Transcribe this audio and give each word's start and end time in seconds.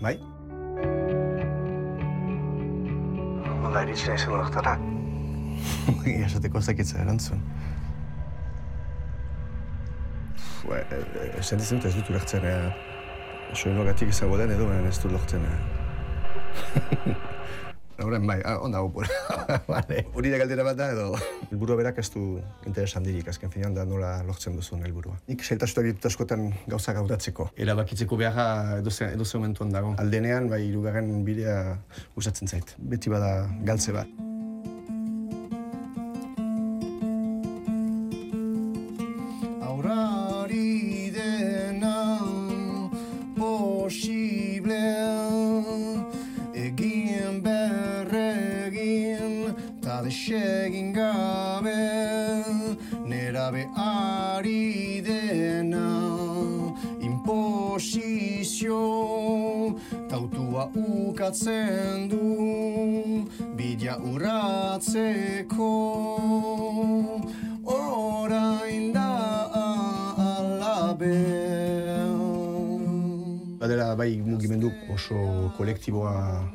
Bai? 0.00 0.16
Nola 3.62 3.82
iritsi 3.86 4.10
nahi 4.10 4.18
zen 4.18 4.32
horretara? 4.34 4.74
Esateko 6.26 6.60
zakitza 6.60 6.98
erantzun. 7.04 7.40
Ba, 10.66 10.76
esan 11.38 11.58
dizen 11.62 11.78
ez 11.86 11.94
dut 11.94 12.10
ulertzen, 12.10 12.44
eh, 12.44 12.70
soin 13.54 13.78
hogatik 13.78 14.08
izango 14.12 14.36
den 14.40 14.50
edo, 14.56 14.66
ez 14.82 14.98
dut 14.98 15.12
lortzen. 15.14 15.42
Horren 18.02 18.26
bai, 18.28 18.40
ah, 18.44 18.58
onda 18.60 18.82
hau, 18.82 18.90
vale. 19.72 20.02
Hori 20.14 20.32
da 20.32 20.40
galdera 20.42 20.66
bat 20.66 20.76
da 20.76 20.90
edo, 20.92 21.06
helburu 21.48 21.78
berak 21.80 21.98
ez 22.02 22.08
du 22.12 22.24
interesan 22.68 23.06
dirik, 23.06 23.30
azken 23.32 23.52
finean 23.52 23.74
da 23.76 23.86
nola 23.88 24.18
lortzen 24.26 24.58
duzun 24.58 24.84
helburua. 24.84 25.16
Nik 25.30 25.44
zailtasuta 25.44 25.86
ditut 25.86 26.10
askotan 26.10 26.50
gauza 26.68 26.92
gaudatzeko. 26.96 27.50
Erabakitzeko 27.56 28.20
beharra 28.20 28.78
edo 28.82 28.92
edo 29.08 29.30
momentuan 29.34 29.72
dago. 29.72 29.96
Aldenean, 30.02 30.50
bai, 30.52 30.62
irugarren 30.68 31.10
bidea 31.24 31.58
usatzen 32.16 32.48
zait. 32.48 32.76
Beti 32.76 33.12
bada 33.12 33.34
galtze 33.64 33.96
bat. 33.96 34.25
Desegin 50.16 50.92
gabe 50.92 51.76
Nera 53.04 53.52
ari 53.76 55.00
dena. 55.04 55.88
Imposizio 57.00 58.80
Tautua 60.08 60.70
ukatzen 60.74 62.08
du 62.08 63.28
bidea 63.56 63.98
urratzeko. 63.98 65.72
Orain 67.64 68.92
da 68.92 69.05
Badela 73.76 73.92
bai 73.92 74.22
mugimendu 74.24 74.70
oso 74.88 75.52
kolektiboa 75.52 76.12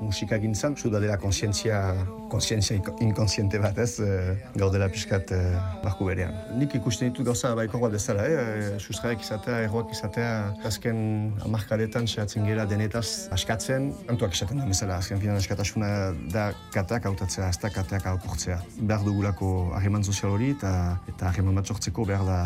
musika 0.00 0.38
gintzan, 0.40 0.72
zu 0.80 0.88
dela 0.88 1.18
konsientzia, 1.20 1.92
konsientzia 2.32 2.78
inkonsiente 3.04 3.58
bat 3.60 3.76
ez, 3.76 4.00
e, 4.00 4.38
gaudela 4.56 4.88
pixkat 4.88 5.28
e, 5.36 5.40
barku 5.82 6.06
berean. 6.08 6.32
Nik 6.56 6.72
ikusten 6.78 7.10
ditut 7.10 7.28
gauza 7.28 7.50
bai 7.54 7.66
bat 7.68 7.92
dezala, 7.92 8.24
eh? 8.24 8.78
sustraiak 8.80 9.20
izatea, 9.20 9.58
erroak 9.66 9.92
izatea, 9.92 10.54
azken 10.64 11.36
amarkadetan 11.44 12.08
sehatzen 12.08 12.48
gera 12.48 12.64
denetaz 12.64 13.28
askatzen, 13.36 13.92
antuak 14.08 14.32
esaten 14.32 14.64
da 14.64 14.70
bezala, 14.72 14.96
azken 14.96 15.20
finan 15.20 15.36
askatasuna 15.36 15.92
da 16.32 16.48
kateak 16.72 17.12
hautatzea, 17.12 17.52
ez 17.52 17.60
da 17.60 17.68
kateak 17.76 18.08
haukortzea. 18.08 18.62
Behar 18.80 19.04
dugulako 19.04 19.52
harreman 19.76 20.08
sozial 20.08 20.32
hori 20.32 20.54
eta 20.56 20.96
eta 21.12 21.28
harreman 21.28 21.60
bat 21.60 21.68
sortzeko 21.68 22.08
behar 22.08 22.24
da 22.24 22.42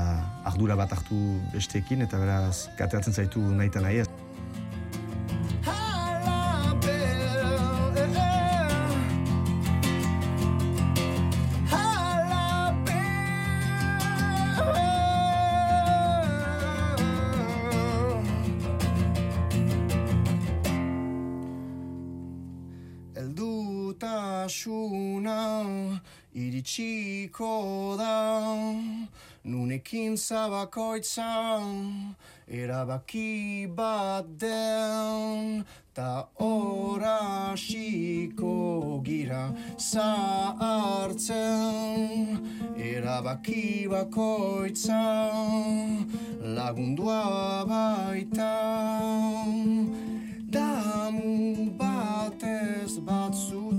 ardura 0.51 0.75
bat 0.75 0.99
hartu 0.99 1.23
besteekin 1.55 2.03
eta 2.03 2.19
beraz 2.19 2.67
kateatzen 2.83 3.15
zaitu 3.15 3.47
nahi 3.55 3.71
eta 3.71 3.87
nahi 3.87 4.03
ez. 4.03 4.11
Eldutasuna 24.47 25.71
iritsiko 26.33 27.97
da 27.99 28.45
Nunekin 29.45 30.17
zabakoitza 30.17 31.61
erabaki 32.49 33.67
bat 33.77 34.25
den 34.39 35.65
Ta 35.95 36.29
horasiko 36.39 36.95
gira 39.03 39.53
zahartzen 39.79 41.29
Erabaki 42.79 43.89
bakoitza 43.89 45.33
lagundua 46.55 47.65
baita. 47.67 48.55
Damu 50.51 51.71
batez 51.79 52.99
batzutan 53.01 53.76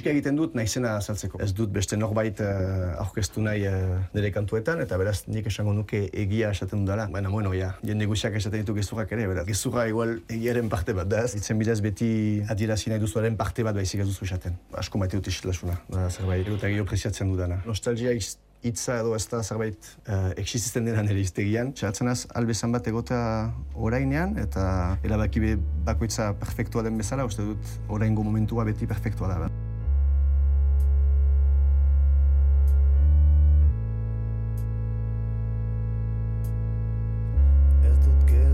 musika 0.00 0.14
egiten 0.14 0.38
dut 0.38 0.54
naizena 0.56 0.94
azaltzeko. 0.96 1.38
Ez 1.44 1.52
dut 1.52 1.70
beste 1.72 1.96
norbait 1.98 2.38
uh, 2.40 3.02
aurkeztu 3.02 3.42
nahi 3.44 3.66
uh, 3.68 3.98
nire 4.14 4.30
kantuetan, 4.32 4.80
eta 4.80 4.96
beraz 4.96 5.26
nik 5.28 5.46
esango 5.50 5.74
nuke 5.76 6.06
egia 6.22 6.50
esaten 6.54 6.86
dudala. 6.86 7.06
Baina, 7.12 7.28
bueno, 7.28 7.52
ja, 7.52 7.74
jende 7.84 8.08
guztiak 8.08 8.38
esaten 8.40 8.64
ditu 8.64 8.74
gezurrak 8.78 9.12
ere, 9.12 9.28
beraz. 9.28 9.44
Gezurra 9.48 9.86
igual 9.90 10.16
egiaren 10.32 10.70
parte 10.72 10.96
bat 10.96 11.10
da, 11.10 11.24
ez? 11.26 11.34
Itzen 11.36 11.60
bidez 11.60 11.80
beti 11.84 12.10
adierazi 12.48 12.92
nahi 12.92 13.02
duzuaren 13.02 13.36
parte 13.36 13.66
bat 13.66 13.76
baizik 13.76 14.00
ez 14.00 14.08
duzu 14.08 14.24
esaten. 14.24 14.56
Asko 14.80 15.00
maite 15.02 15.20
dut 15.20 15.28
isilasuna, 15.28 15.76
da, 15.90 16.08
zerbait, 16.08 16.48
eta 16.48 16.70
gehiago 16.70 16.88
preziatzen 16.88 17.28
dudana. 17.34 17.60
Nostalgia 17.68 18.16
hitza 18.64 18.98
edo 19.00 19.14
ez 19.16 19.24
da 19.28 19.42
zerbait 19.42 19.90
uh, 20.06 20.30
exististen 20.40 20.88
dena 20.88 21.04
nire 21.04 21.20
iztegian. 21.20 21.74
Txatzen 21.76 22.12
az, 22.12 22.22
albezan 22.36 22.72
bat 22.72 22.88
egotea 22.88 23.50
orainean, 23.76 24.38
eta 24.40 24.96
erabaki 25.04 25.58
bakoitza 25.84 26.32
perfektua 26.40 26.84
den 26.88 27.00
bezala, 27.00 27.28
uste 27.28 27.44
dut 27.52 27.74
oraingo 27.88 28.24
momentua 28.24 28.68
beti 28.68 28.88
perfektua 28.88 29.34
da. 29.34 29.50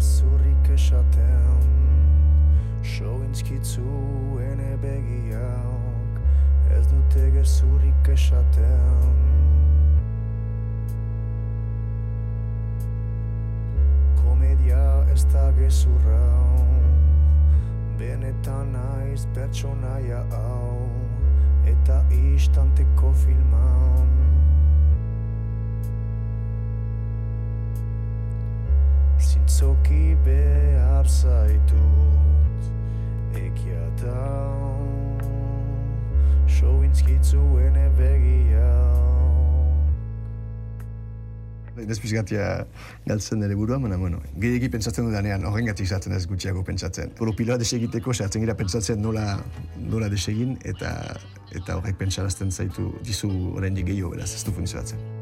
Gezurrik 0.07 0.69
esaten 0.71 1.63
Sointzkitzu 2.83 4.39
ene 4.39 4.77
begiak 4.83 6.21
Ez 6.71 6.87
dute 6.87 7.31
gezurrik 7.35 8.09
esaten. 8.15 9.17
Komedia 14.21 14.85
ez 15.13 15.25
da 15.33 15.51
gezurra 15.59 16.23
Benetan 17.99 18.77
naiz 18.79 19.27
pertsonaia 19.35 20.23
hau 20.31 20.87
Eta 21.67 21.99
istanteko 22.15 23.11
filman 23.25 24.16
Zintzoki 29.37 30.17
behar 30.25 31.05
zaitut 31.05 32.69
Egia 33.37 33.85
da 34.01 34.23
Sointzkitzuen 36.49 37.77
begia 37.99 38.71
Ez 41.77 41.99
pizkatia 42.01 42.47
galtzen 43.05 43.43
nire 43.43 43.55
buruan, 43.59 43.83
baina, 43.85 43.99
bueno, 44.01 44.23
gehiagi 44.41 44.71
pentsatzen 44.73 45.11
dudanean, 45.11 45.45
horrengatik 45.45 45.91
zaten 45.93 46.17
ez 46.17 46.23
gutxiago 46.31 46.63
pentsatzen. 46.65 47.13
Poropiloa 47.19 47.59
desegiteko, 47.61 48.15
zehatzen 48.17 48.47
gira 48.47 48.57
pentsatzen 48.57 49.05
nola, 49.05 49.27
nola 49.77 50.09
desegin, 50.09 50.57
eta 50.65 50.95
eta 51.53 51.77
horrek 51.77 52.01
pentsarazten 52.01 52.49
zaitu 52.51 52.89
dizu 53.05 53.31
oraindik 53.53 53.93
gehiago 53.93 54.17
beraz, 54.17 54.33
ez 54.33 54.43
du 54.49 54.57
funtzionatzen. 54.57 55.16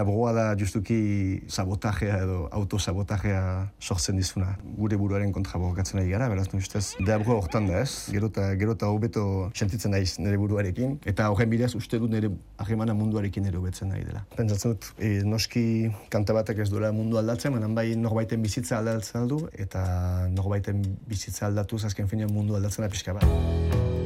Abogoa 0.00 0.32
da 0.32 0.44
justuki 0.56 0.96
sabotajea 1.50 2.22
edo 2.24 2.38
autosabotajea 2.56 3.42
sortzen 3.80 4.16
dizuna. 4.20 4.54
Gure 4.78 4.96
buruaren 5.00 5.32
kontra 5.34 5.60
bokatzen 5.60 6.00
ari 6.00 6.12
gara, 6.14 6.28
beraz 6.32 6.48
ustez. 6.56 6.94
Deabogoa 7.04 7.42
hortan 7.42 7.68
da 7.68 7.82
ez, 7.84 8.08
gero 8.14 8.30
eta 8.32 8.48
gero 8.60 8.76
eta 8.78 8.88
hobeto 8.88 9.24
sentitzen 9.54 9.92
naiz 9.94 10.16
nire 10.18 10.40
buruarekin, 10.40 10.98
eta 11.04 11.28
horren 11.30 11.52
bidez 11.52 11.74
uste 11.76 12.00
dut 12.00 12.12
nire 12.14 12.32
harremana 12.56 12.96
munduarekin 12.96 13.46
ere 13.50 13.60
hobetzen 13.60 13.92
nahi 13.92 14.04
dela. 14.08 14.24
Pentsatzen 14.36 14.74
dut, 14.74 14.90
e, 14.98 15.20
noski 15.26 15.64
kantabatek 16.12 16.64
ez 16.64 16.70
duela 16.72 16.92
mundu 16.96 17.20
aldatzen, 17.20 17.52
baina 17.52 17.68
bai 17.76 17.88
norbaiten 17.96 18.42
bizitza 18.42 18.78
aldatzen 18.80 19.22
aldu, 19.24 19.44
eta 19.52 19.84
norbaiten 20.32 20.84
bizitza 21.08 21.48
aldatu, 21.50 21.80
azken 21.84 22.08
finean 22.08 22.32
mundu 22.32 22.56
aldatzen 22.56 22.86
da 22.86 22.92
pixka 22.92 23.16
bat. 23.20 23.99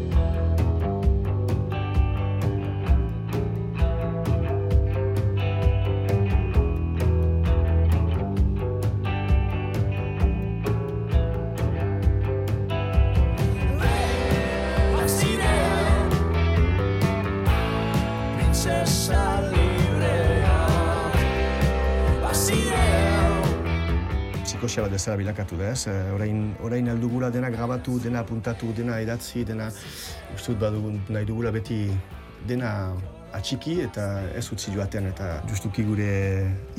Psikosia 24.64 24.82
bat 24.86 24.94
dezala 24.96 25.18
bilakatu 25.20 25.56
da, 25.60 25.70
ez? 25.74 25.86
Eh, 25.92 26.12
orain, 26.14 26.38
orain 26.64 26.86
aldugula 26.88 27.28
dena 27.30 27.50
grabatu, 27.52 27.98
dena 28.00 28.22
puntatu, 28.24 28.70
dena 28.72 28.96
idatzi, 29.02 29.44
dena 29.44 29.66
ustut 30.32 30.56
badu 30.56 30.94
nahi 31.12 31.26
dugula 31.28 31.50
beti 31.52 31.90
dena 32.48 32.94
atxiki 33.36 33.74
eta 33.84 34.06
ez 34.32 34.46
utzi 34.54 34.72
joatean 34.72 35.10
eta 35.10 35.42
justuki 35.50 35.84
gure 35.84 36.08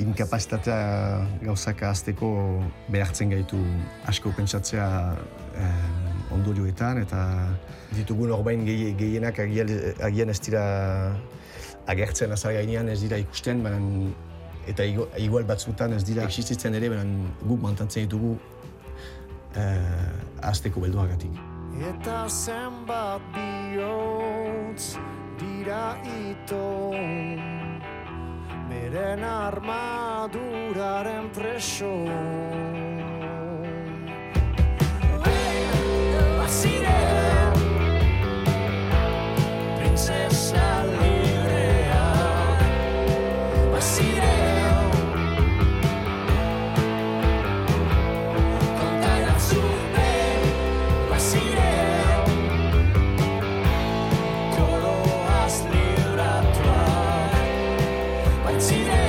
inkapazitatea 0.02 0.80
gauzaka 1.44 1.92
azteko 1.92 2.32
behartzen 2.90 3.30
gaitu 3.36 3.62
asko 4.10 4.34
pentsatzea 4.34 4.88
eh, 5.54 6.34
ondorioetan 6.34 7.04
eta 7.04 7.22
ditugun 7.94 8.34
orbain 8.34 8.66
gehienak 8.66 9.38
agian 9.38 10.34
ez 10.34 10.40
dira 10.40 10.64
agertzen 11.86 12.34
azar 12.34 12.56
gainean 12.58 12.88
ez 12.90 13.02
dira 13.04 13.20
ikusten, 13.22 13.62
baina 13.62 13.78
eta 14.66 14.84
igual 14.84 15.44
batzutan 15.46 15.92
ez 15.96 16.04
dira 16.04 16.24
existitzen 16.26 16.74
ere, 16.74 16.88
beren 16.92 17.12
guk 17.44 17.60
mantantzen 17.62 18.02
ditugu 18.06 18.36
uh, 19.56 20.48
azteko 20.50 20.80
belduagatik. 20.84 21.32
Eta 21.76 22.28
zenbat 22.28 23.22
bihotz 23.34 24.96
dira 25.40 25.96
ito 26.08 26.92
Beren 28.66 29.22
armaduraren 29.24 31.30
preso 31.34 31.92
Yeah. 58.76 59.05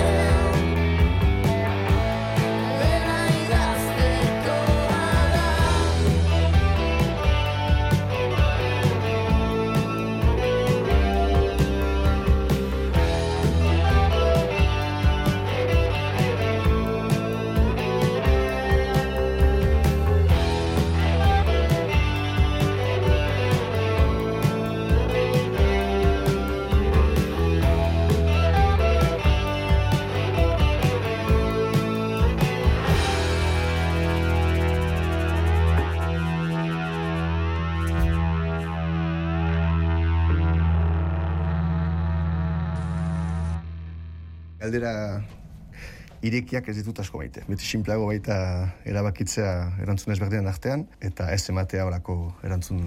Galdera 44.67 45.21
irekiak 46.27 46.65
ez 46.67 46.73
ditut 46.75 46.97
asko 46.99 47.21
baite. 47.21 47.45
Beti 47.47 47.63
sinpleago 47.63 48.09
baita 48.09 48.35
erabakitzea 48.91 49.51
erantzun 49.85 50.11
ezberdinen 50.11 50.49
artean, 50.51 50.83
eta 50.99 51.29
ez 51.31 51.45
ematea 51.53 51.85
horako 51.87 52.17
erantzun 52.43 52.81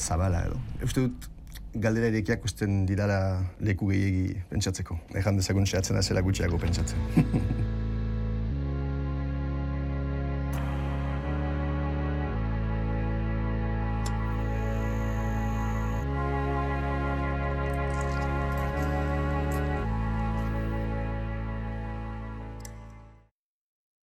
zabala 0.00 0.46
edo. 0.48 0.56
Euste 0.80 1.04
dut, 1.04 1.28
galdera 1.76 2.08
irekiak 2.08 2.46
usten 2.48 2.86
didala 2.88 3.18
leku 3.60 3.90
gehiagi 3.92 4.38
pentsatzeko. 4.54 4.96
Ejan 5.20 5.36
dezagun 5.42 5.68
sehatzen 5.68 6.00
da 6.00 6.06
zela 6.06 6.24
gutxiago 6.24 6.62
pentsatzen. 6.64 7.04